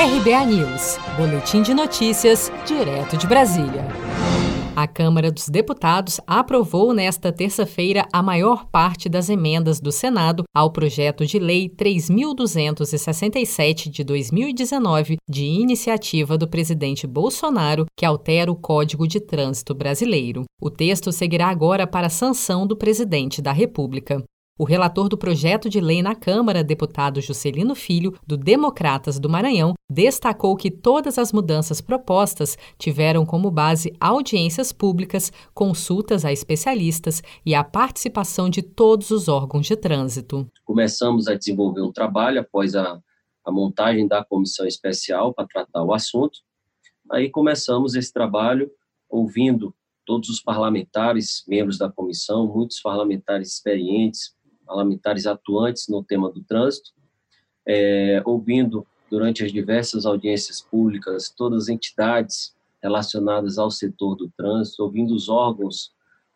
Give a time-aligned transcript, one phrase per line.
[0.00, 3.84] RBA News, Boletim de Notícias, direto de Brasília.
[4.76, 10.70] A Câmara dos Deputados aprovou nesta terça-feira a maior parte das emendas do Senado ao
[10.70, 19.04] projeto de lei 3267 de 2019, de iniciativa do presidente Bolsonaro, que altera o Código
[19.04, 20.44] de Trânsito Brasileiro.
[20.62, 24.22] O texto seguirá agora para a sanção do presidente da República.
[24.60, 29.74] O relator do projeto de lei na Câmara, deputado Juscelino Filho, do Democratas do Maranhão,
[29.88, 37.54] destacou que todas as mudanças propostas tiveram como base audiências públicas, consultas a especialistas e
[37.54, 40.50] a participação de todos os órgãos de trânsito.
[40.64, 43.00] Começamos a desenvolver um trabalho após a,
[43.44, 46.40] a montagem da comissão especial para tratar o assunto.
[47.12, 48.68] Aí começamos esse trabalho
[49.08, 49.72] ouvindo
[50.04, 54.36] todos os parlamentares, membros da comissão, muitos parlamentares experientes,
[54.68, 56.90] parlamentares atuantes no tema do trânsito,
[57.66, 64.82] é, ouvindo durante as diversas audiências públicas todas as entidades relacionadas ao setor do trânsito,
[64.82, 65.90] ouvindo os órgãos,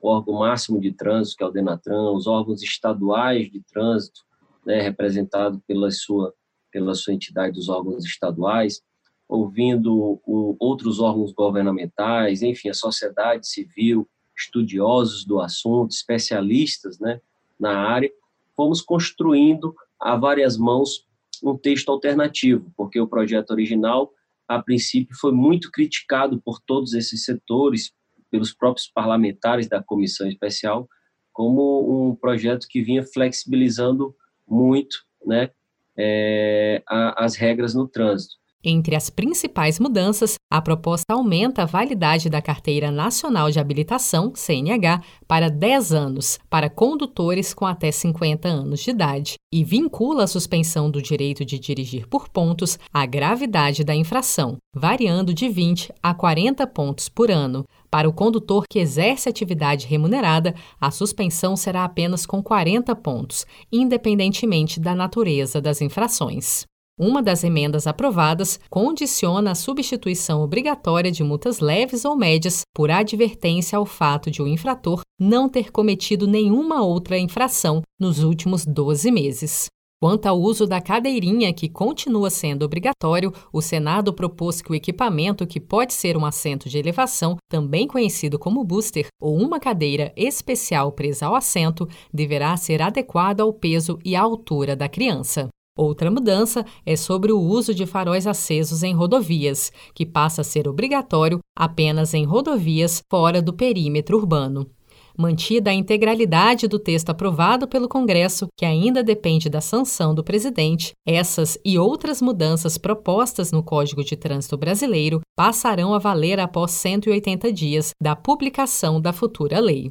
[0.00, 4.22] o órgão máximo de trânsito, que é o Denatran, os órgãos estaduais de trânsito,
[4.66, 6.34] né, representado pela sua,
[6.72, 8.82] pela sua entidade dos órgãos estaduais,
[9.28, 17.20] ouvindo o, outros órgãos governamentais, enfim, a sociedade civil, estudiosos do assunto, especialistas, né,
[17.64, 18.12] na área,
[18.54, 21.06] fomos construindo a várias mãos
[21.42, 24.12] um texto alternativo, porque o projeto original,
[24.46, 27.92] a princípio, foi muito criticado por todos esses setores,
[28.30, 30.86] pelos próprios parlamentares da comissão especial,
[31.32, 34.14] como um projeto que vinha flexibilizando
[34.46, 35.50] muito né,
[35.96, 38.34] é, a, as regras no trânsito.
[38.66, 45.02] Entre as principais mudanças, a proposta aumenta a validade da Carteira Nacional de Habilitação, CNH,
[45.28, 50.90] para 10 anos, para condutores com até 50 anos de idade, e vincula a suspensão
[50.90, 56.66] do direito de dirigir por pontos à gravidade da infração, variando de 20 a 40
[56.66, 57.66] pontos por ano.
[57.90, 64.80] Para o condutor que exerce atividade remunerada, a suspensão será apenas com 40 pontos, independentemente
[64.80, 66.64] da natureza das infrações.
[66.98, 73.76] Uma das emendas aprovadas condiciona a substituição obrigatória de multas leves ou médias por advertência
[73.76, 79.66] ao fato de o infrator não ter cometido nenhuma outra infração nos últimos 12 meses.
[80.00, 85.46] Quanto ao uso da cadeirinha, que continua sendo obrigatório, o Senado propôs que o equipamento,
[85.46, 90.92] que pode ser um assento de elevação, também conhecido como booster, ou uma cadeira especial
[90.92, 95.48] presa ao assento, deverá ser adequado ao peso e à altura da criança.
[95.76, 100.68] Outra mudança é sobre o uso de faróis acesos em rodovias, que passa a ser
[100.68, 104.70] obrigatório apenas em rodovias fora do perímetro urbano.
[105.18, 110.92] Mantida a integralidade do texto aprovado pelo Congresso, que ainda depende da sanção do presidente,
[111.06, 117.52] essas e outras mudanças propostas no Código de Trânsito Brasileiro passarão a valer após 180
[117.52, 119.90] dias da publicação da futura lei.